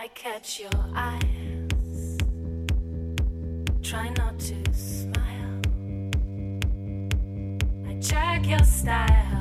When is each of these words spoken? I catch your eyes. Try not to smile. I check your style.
I 0.00 0.06
catch 0.14 0.60
your 0.60 0.70
eyes. 0.94 2.18
Try 3.82 4.08
not 4.10 4.38
to 4.38 4.72
smile. 4.72 5.60
I 7.84 7.98
check 8.00 8.46
your 8.46 8.62
style. 8.62 9.37